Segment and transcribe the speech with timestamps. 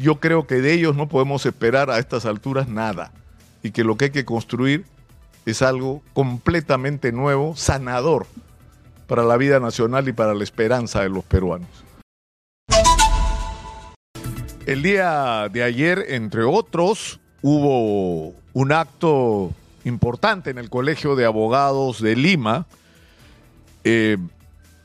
[0.00, 3.12] yo creo que de ellos no podemos esperar a estas alturas nada
[3.62, 4.86] y que lo que hay que construir
[5.44, 8.26] es algo completamente nuevo, sanador
[9.06, 11.68] para la vida nacional y para la esperanza de los peruanos.
[14.64, 19.52] El día de ayer, entre otros, hubo un acto
[19.84, 22.66] importante en el Colegio de Abogados de Lima,
[23.84, 24.16] eh,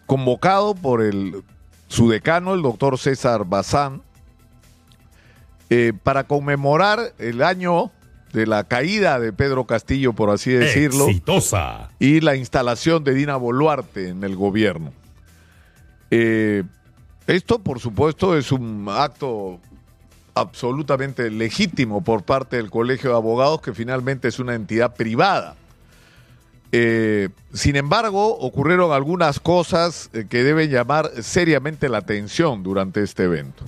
[0.07, 1.41] convocado por el,
[1.87, 4.01] su decano, el doctor César Bazán,
[5.69, 7.91] eh, para conmemorar el año
[8.33, 11.89] de la caída de Pedro Castillo, por así decirlo, Exitosa.
[11.99, 14.91] y la instalación de Dina Boluarte en el gobierno.
[16.11, 16.63] Eh,
[17.27, 19.59] esto, por supuesto, es un acto
[20.35, 25.55] absolutamente legítimo por parte del Colegio de Abogados, que finalmente es una entidad privada.
[26.71, 33.63] Eh, sin embargo, ocurrieron algunas cosas que deben llamar seriamente la atención durante este evento.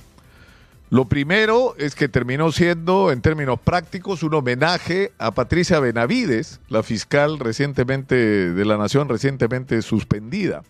[0.90, 6.82] Lo primero es que terminó siendo, en términos prácticos, un homenaje a Patricia Benavides, la
[6.82, 8.14] fiscal recientemente
[8.52, 10.62] de la Nación, recientemente suspendida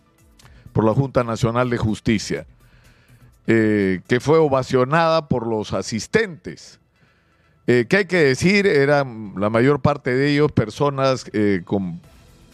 [0.72, 2.46] por la Junta Nacional de Justicia,
[3.46, 6.80] eh, que fue ovacionada por los asistentes.
[7.68, 8.66] Eh, ¿Qué hay que decir?
[8.66, 12.00] Eran la mayor parte de ellos personas eh, con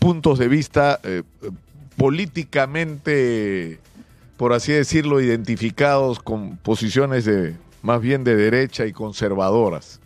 [0.01, 1.23] puntos de vista eh,
[1.97, 3.79] políticamente,
[4.37, 10.01] por así decirlo, identificados con posiciones de más bien de derecha y conservadoras.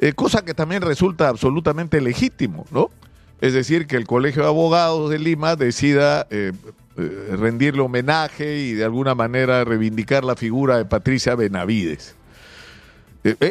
[0.00, 2.90] Eh, cosa que también resulta absolutamente legítimo, ¿no?
[3.40, 6.52] Es decir, que el Colegio de Abogados de Lima decida eh,
[6.96, 12.16] eh, rendirle homenaje y de alguna manera reivindicar la figura de Patricia Benavides.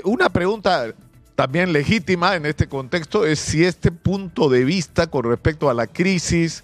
[0.05, 0.93] Una pregunta
[1.35, 5.85] también legítima en este contexto es si este punto de vista con respecto a la
[5.85, 6.63] crisis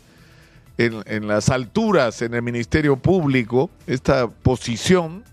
[0.77, 5.23] en, las alturas en el Ministerio Público, esta posición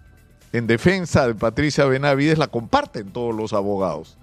[0.52, 4.16] en defensa de Patricia Benavides la comparten todos los abogados.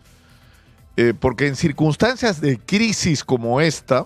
[0.96, 4.06] Eh, porque en circunstancias de crisis como esta,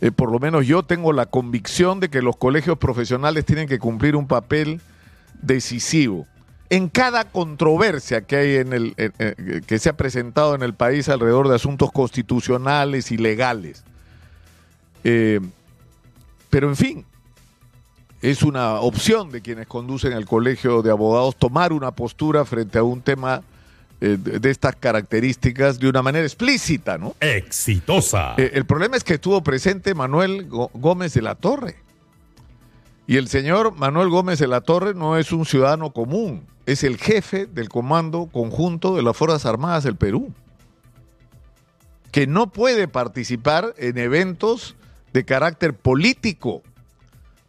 [0.00, 3.78] eh, por lo menos yo tengo la convicción de que los colegios profesionales tienen que
[3.78, 4.80] cumplir un papel
[5.42, 6.26] decisivo.
[6.68, 11.08] En cada controversia que hay en el eh, que se ha presentado en el país
[11.08, 13.84] alrededor de asuntos constitucionales y legales.
[15.08, 15.38] Eh,
[16.50, 17.04] pero en fin,
[18.22, 22.82] es una opción de quienes conducen el colegio de abogados tomar una postura frente a
[22.82, 23.42] un tema
[24.00, 27.14] eh, de estas características de una manera explícita, ¿no?
[27.20, 28.34] Exitosa.
[28.36, 31.76] Eh, el problema es que estuvo presente Manuel Gó- Gómez de la Torre.
[33.06, 36.96] Y el señor Manuel Gómez de la Torre no es un ciudadano común, es el
[36.98, 40.32] jefe del Comando Conjunto de las Fuerzas Armadas del Perú,
[42.10, 44.74] que no puede participar en eventos
[45.16, 46.62] de carácter político,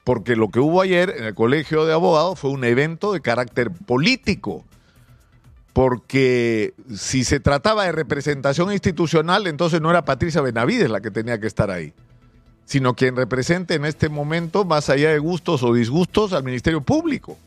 [0.05, 3.71] porque lo que hubo ayer en el Colegio de Abogados fue un evento de carácter
[3.71, 4.63] político
[5.73, 11.41] porque si se trataba de representación institucional, entonces no era Patricia Benavides la que tenía
[11.41, 11.93] que estar ahí,
[12.63, 17.37] sino quien represente en este momento, más allá de gustos o disgustos, al Ministerio Público.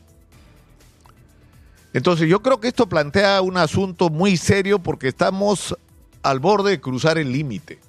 [1.93, 5.75] Entonces yo creo que esto plantea un asunto muy serio porque estamos
[6.21, 7.79] al borde de cruzar el límite.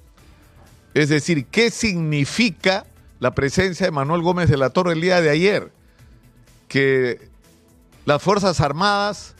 [0.93, 2.85] Es decir, ¿qué significa
[3.19, 5.71] la presencia de Manuel Gómez de la Torre el día de ayer?
[6.67, 7.29] Que
[8.05, 9.35] las Fuerzas Armadas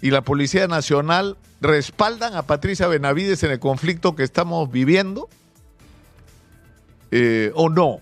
[0.00, 5.28] y la Policía Nacional respaldan a Patricia Benavides en el conflicto que estamos viviendo
[7.10, 8.00] eh, o no.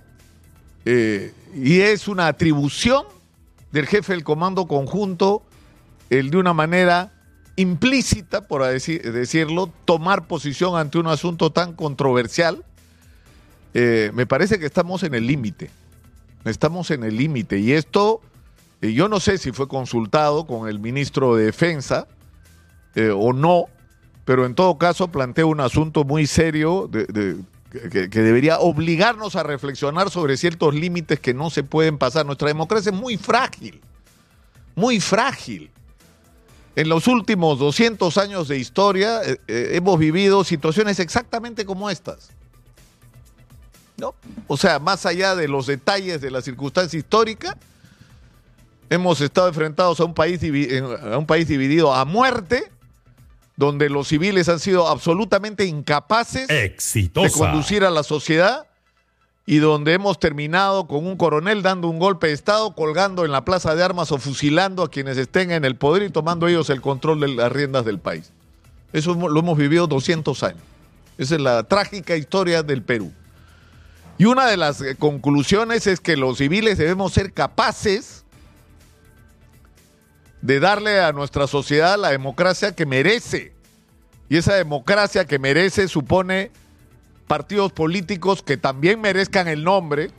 [0.84, 3.04] Eh, y es una atribución
[3.72, 5.42] del jefe del Comando Conjunto
[6.10, 7.12] el de una manera
[7.56, 12.64] implícita, por decirlo, tomar posición ante un asunto tan controversial.
[13.74, 15.68] Eh, me parece que estamos en el límite.
[16.44, 17.58] Estamos en el límite.
[17.58, 18.20] Y esto
[18.80, 22.06] eh, yo no sé si fue consultado con el ministro de Defensa
[22.94, 23.66] eh, o no,
[24.24, 30.36] pero en todo caso plantea un asunto muy serio que, debería obligarnos a reflexionar sobre
[30.36, 32.24] ciertos límites que no se pueden pasar.
[32.24, 33.80] Nuestra democracia es muy frágil,
[34.76, 35.72] muy frágil.
[36.76, 42.30] En los últimos 200 años de historia hemos vivido situaciones exactamente como estas.
[43.96, 44.14] ¿No?
[44.48, 47.56] O sea, más allá de los detalles de la circunstancia histórica,
[48.90, 50.40] hemos estado enfrentados a un país,
[51.02, 52.70] a un país dividido a muerte,
[53.56, 57.38] donde los civiles han sido absolutamente incapaces de Exitosa.
[57.38, 58.66] conducir a la sociedad
[59.46, 63.44] y donde hemos terminado con un coronel dando un golpe de Estado, colgando en la
[63.44, 66.80] plaza de armas o fusilando a quienes estén en el poder y tomando ellos el
[66.80, 68.32] control de las riendas del país.
[68.92, 70.62] Eso lo hemos vivido 200 años.
[71.18, 73.12] Esa es la trágica historia del Perú.
[74.16, 78.24] Y una de las eh, conclusiones es que los civiles debemos ser capaces
[80.40, 83.52] de darle a nuestra sociedad la democracia que merece.
[84.28, 86.50] Y esa democracia que merece supone
[87.26, 90.10] partidos políticos que también merezcan el nombre,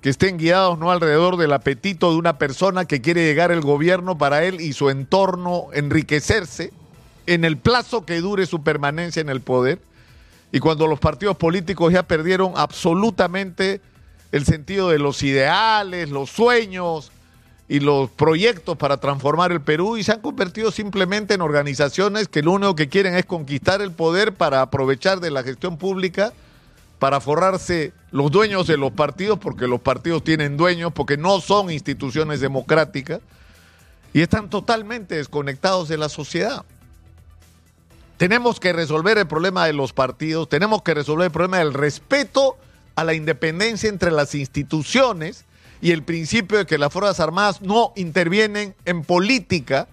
[0.00, 4.18] que estén guiados no alrededor del apetito de una persona que quiere llegar al gobierno
[4.18, 6.72] para él y su entorno enriquecerse
[7.26, 9.80] en el plazo que dure su permanencia en el poder.
[10.52, 13.80] Y cuando los partidos políticos ya perdieron absolutamente
[14.32, 17.10] el sentido de los ideales, los sueños
[17.68, 22.42] y los proyectos para transformar el Perú y se han convertido simplemente en organizaciones que
[22.42, 26.32] lo único que quieren es conquistar el poder para aprovechar de la gestión pública,
[26.98, 31.70] para forrarse los dueños de los partidos, porque los partidos tienen dueños, porque no son
[31.70, 33.20] instituciones democráticas,
[34.12, 36.64] y están totalmente desconectados de la sociedad.
[38.20, 42.58] Tenemos que resolver el problema de los partidos, tenemos que resolver el problema del respeto
[42.94, 45.46] a la independencia entre las instituciones
[45.80, 49.88] y el principio de que las Fuerzas Armadas no intervienen en política,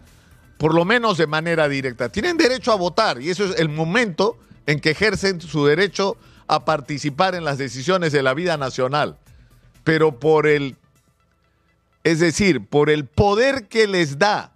[0.58, 2.10] por lo menos de manera directa.
[2.10, 6.66] Tienen derecho a votar y eso es el momento en que ejercen su derecho a
[6.66, 9.16] participar en las decisiones de la vida nacional.
[9.86, 10.76] Pero por el,
[12.04, 14.52] es decir, por el poder que les da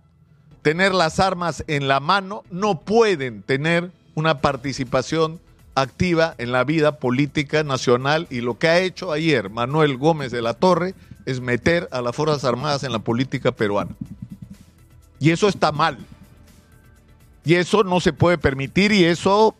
[0.61, 5.39] tener las armas en la mano, no pueden tener una participación
[5.73, 10.41] activa en la vida política nacional y lo que ha hecho ayer Manuel Gómez de
[10.41, 10.93] la Torre
[11.25, 13.91] es meter a las Fuerzas Armadas en la política peruana.
[15.19, 15.97] Y eso está mal.
[17.45, 19.55] Y eso no se puede permitir y eso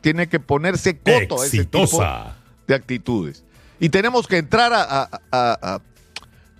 [0.00, 2.04] tiene que ponerse coto a ese tipo
[2.66, 3.44] de actitudes.
[3.78, 5.80] Y tenemos que entrar a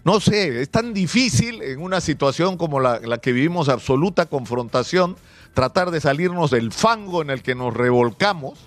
[0.04, 5.16] no sé, es tan difícil en una situación como la, que vivimos, absoluta confrontación,
[5.54, 8.58] tratar de salirnos del fango en el que nos revolcamos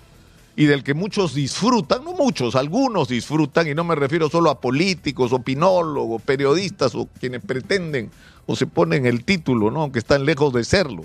[0.56, 4.60] y del que muchos disfrutan, no muchos, algunos disfrutan, y no me refiero solo a
[4.60, 8.10] políticos, opinólogos, periodistas o quienes pretenden
[8.46, 9.92] o se ponen el título, ¿no?
[9.92, 11.04] que están lejos de serlo.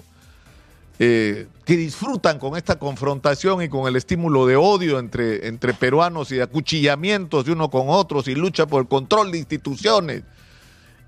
[1.04, 6.32] Eh, que disfrutan con esta confrontación y con el estímulo de odio entre, entre peruanos
[6.32, 10.22] y de acuchillamientos de uno con otros y lucha por el control de instituciones.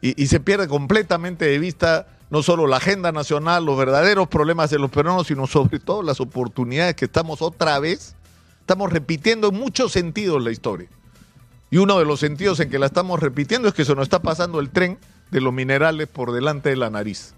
[0.01, 4.79] Y, se pierde completamente de vista no solo la agenda nacional, los verdaderos problemas de
[4.79, 8.15] los peruanos, sino sobre todo las oportunidades que estamos otra vez,
[8.61, 10.89] estamos repitiendo en muchos sentidos la historia.
[11.69, 14.23] Y uno de los sentidos en que la estamos repitiendo es que se nos está
[14.23, 14.97] pasando el tren
[15.29, 17.35] de los minerales por delante de la nariz.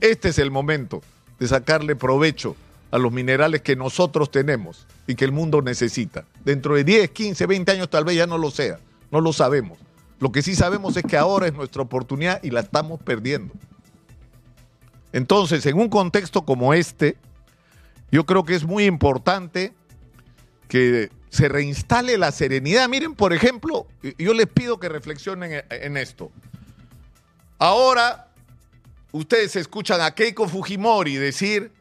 [0.00, 1.02] Este es el momento
[1.38, 2.56] de sacarle provecho
[2.90, 6.24] a los minerales que nosotros tenemos y que el mundo necesita.
[6.44, 8.78] Dentro de 10, 15, 20 años tal vez ya no lo sea,
[9.10, 9.78] no lo sabemos.
[10.18, 13.52] Lo que sí sabemos es que ahora es nuestra oportunidad y la estamos perdiendo.
[15.12, 17.16] Entonces, en un contexto como este,
[18.10, 19.74] yo creo que es muy importante
[20.68, 22.88] que se reinstale la serenidad.
[22.88, 23.86] Miren, por ejemplo,
[24.18, 26.30] yo les pido que reflexionen en esto.
[27.58, 28.25] Ahora
[29.16, 31.72] ustedes escuchan a Keiko Fujimori decir,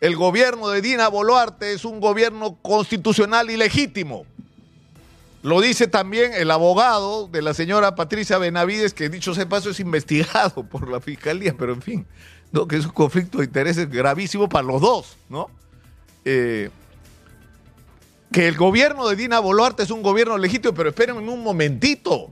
[0.00, 4.24] el gobierno de Dina Boluarte es un gobierno constitucional y legítimo.
[5.42, 9.80] Lo dice también el abogado de la señora Patricia Benavides, que dicho sea paso es
[9.80, 12.06] investigado por la fiscalía, pero en fin,
[12.52, 12.66] ¿no?
[12.66, 15.48] que es un conflicto de intereses gravísimo para los dos, ¿no?
[16.24, 16.70] Eh,
[18.32, 22.30] que el gobierno de Dina Boluarte es un gobierno legítimo, pero espérenme un momentito.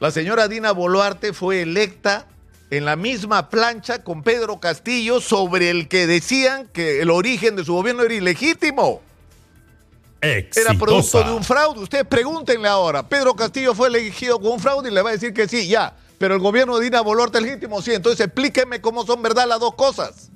[0.00, 2.26] La señora Dina Boluarte fue electa
[2.70, 7.64] en la misma plancha con Pedro Castillo sobre el que decían que el origen de
[7.64, 9.00] su gobierno era ilegítimo.
[10.20, 11.80] Era producto de un fraude.
[11.80, 13.08] Ustedes pregúntenle ahora.
[13.08, 15.96] Pedro Castillo fue elegido con un fraude y le va a decir que sí, ya.
[16.18, 17.94] Pero el gobierno de Dina Boluarte es legítimo, sí.
[17.94, 20.30] Entonces explíquenme cómo son verdad las dos cosas.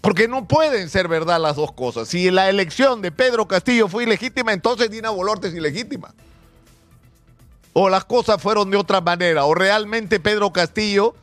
[0.00, 2.08] Porque no pueden ser verdad las dos cosas.
[2.08, 6.12] Si la elección de Pedro Castillo fue ilegítima, entonces Dina Boluarte es ilegítima
[7.72, 11.14] o las cosas fueron de otra manera, o realmente Pedro Castillo,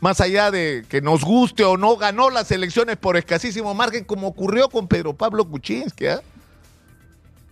[0.00, 4.28] más allá de que nos guste o no, ganó las elecciones por escasísimo margen, como
[4.28, 6.18] ocurrió con Pedro Pablo Kuczynski, ¿eh?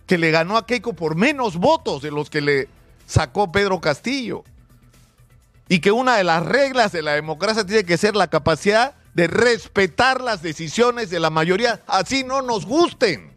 [0.05, 2.67] que le ganó a Keiko por menos votos de los que le
[3.07, 4.43] sacó Pedro Castillo.
[5.69, 9.27] Y que una de las reglas de la democracia tiene que ser la capacidad de
[9.27, 13.31] respetar las decisiones de la mayoría, así no nos gusten,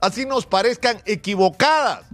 [0.00, 2.04] así nos parezcan equivocadas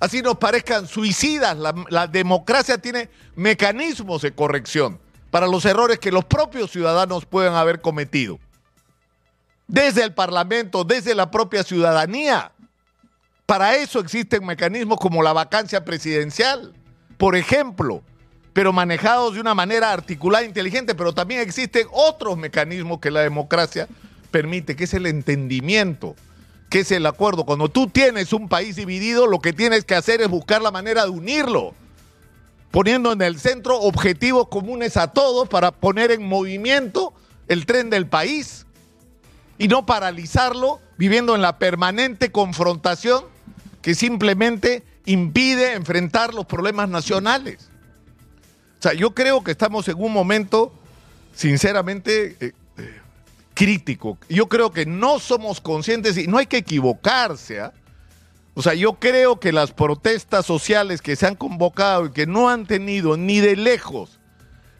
[0.00, 1.56] así nos parezcan suicidas.
[1.90, 4.98] La, democracia tiene mecanismos de corrección
[5.30, 8.40] para los errores que los propios ciudadanos pueden haber cometido.
[9.68, 12.50] Desde el Parlamento, desde la propia ciudadanía.
[13.46, 16.72] Para eso existen mecanismos como la vacancia presidencial,
[17.18, 18.02] por ejemplo,
[18.52, 23.20] pero manejados de una manera articulada e inteligente, pero también existen otros mecanismos que la
[23.20, 23.88] democracia
[24.30, 26.14] permite, que es el entendimiento,
[26.70, 27.44] ¿Qué es el acuerdo?
[27.44, 31.04] Cuando tú tienes un país dividido, lo que tienes que hacer es buscar la manera
[31.04, 31.74] de unirlo.
[32.70, 37.12] poniendo en el centro objetivos comunes a todos para poner en movimiento
[37.48, 38.64] el tren del país
[39.58, 43.24] y no paralizarlo viviendo en la permanente confrontación
[43.82, 47.68] que simplemente impide enfrentar los problemas nacionales.
[48.78, 50.72] O sea, yo creo que estamos en un momento,
[51.34, 52.52] sinceramente, eh,
[53.60, 54.16] crítico.
[54.30, 57.60] Yo creo que no somos conscientes y no hay que equivocarse.
[57.60, 57.74] ¿ah?
[58.54, 62.48] O sea, yo creo que las protestas sociales que se han convocado y que no
[62.48, 64.18] han tenido ni de lejos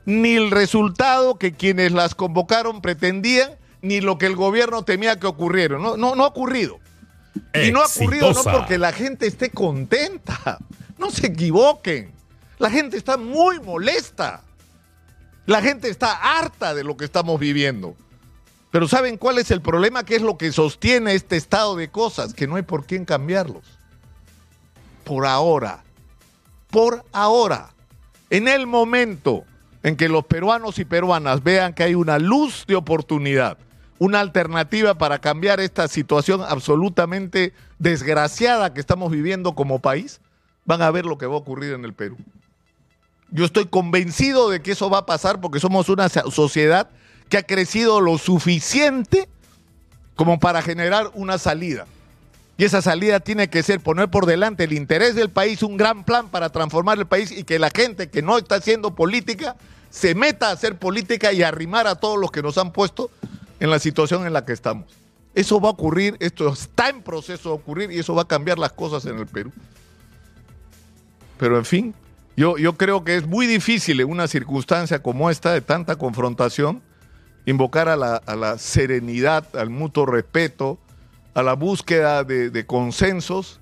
[0.07, 5.27] ni el resultado que quienes las convocaron pretendían, ni lo que el gobierno temía que
[5.27, 5.79] ocurriera.
[5.79, 6.81] No, no, no ha ocurrido.
[7.63, 10.59] Y no ha ocurrido no porque la gente esté contenta.
[10.99, 12.13] No se equivoquen.
[12.59, 14.43] La gente está muy molesta.
[15.45, 17.95] La gente está harta de lo que estamos viviendo.
[18.71, 20.05] Pero ¿saben cuál es el problema?
[20.05, 22.35] ¿Qué es lo que sostiene este estado de cosas?
[22.35, 23.65] Que no hay por quién cambiarlos.
[25.05, 25.83] Por ahora.
[26.71, 27.71] Por ahora.
[28.31, 29.45] En el momento
[29.83, 33.59] en que los peruanos y peruanas vean que hay una luz de oportunidad,
[33.99, 40.21] una alternativa para cambiar esta situación absolutamente desgraciada que estamos viviendo como país,
[40.65, 42.17] van a ver lo que va a ocurrir en el Perú.
[43.31, 46.91] Yo estoy convencido de que eso va a pasar porque somos una sociedad
[47.31, 49.29] que ha crecido lo suficiente
[50.17, 51.87] como para generar una salida.
[52.59, 56.05] Y esa salida tiene que ser poner por delante el interés del país, un gran
[56.05, 59.57] plan para transformar el país y que la gente que no está haciendo política
[59.89, 63.11] se meta a hacer política y arrimar a todos los que nos han puesto
[63.61, 64.87] en la situación en la que estamos.
[65.35, 68.59] Eso va a ocurrir, esto está en proceso de ocurrir y eso va a cambiar
[68.59, 69.53] las cosas en el Perú.
[71.39, 71.95] Pero en fin,
[72.37, 76.83] yo, yo creo que es muy difícil en una circunstancia como esta de tanta confrontación
[77.47, 80.79] invocar a la, serenidad, al mutuo respeto,
[81.35, 83.61] a la búsqueda de, consensos,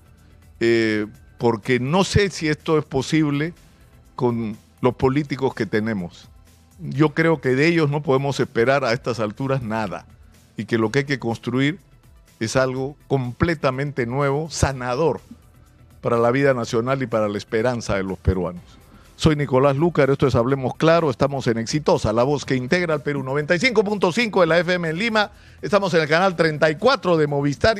[0.59, 1.07] eh,
[1.37, 3.53] porque no sé si esto es posible
[4.15, 6.29] con los políticos que tenemos.
[6.79, 10.05] Yo creo que de ellos no podemos esperar a estas alturas nada
[10.57, 11.79] y que lo que hay que construir
[12.39, 15.21] es algo completamente nuevo, sanador
[16.01, 18.63] para la vida nacional y para la esperanza de los peruanos.
[19.19, 23.01] Soy Nicolás Lucar, esto es Hablemos Claro, estamos en Exitosa, la voz que integra al
[23.01, 27.77] Perú 95.5 de la FM en Lima, estamos en el canal 34 de Movistar.